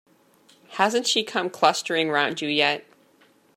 [0.79, 2.85] Hasn't she come clustering round you yet?